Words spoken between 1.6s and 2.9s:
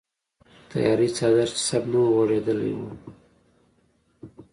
سم نه وغوړیدلی و.